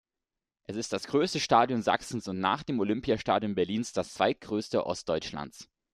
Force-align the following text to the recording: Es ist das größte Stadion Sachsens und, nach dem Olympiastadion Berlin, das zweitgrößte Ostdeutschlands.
Es 0.63 0.77
ist 0.77 0.93
das 0.93 1.05
größte 1.05 1.39
Stadion 1.39 1.83
Sachsens 1.83 2.27
und, 2.27 2.39
nach 2.39 2.63
dem 2.63 2.79
Olympiastadion 2.79 3.53
Berlin, 3.53 3.85
das 3.93 4.15
zweitgrößte 4.15 4.87
Ostdeutschlands. 4.87 5.69